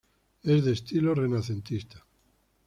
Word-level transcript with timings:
Es 0.41 0.65
de 0.65 0.71
estilo 0.71 1.13
renacentista. 1.13 2.03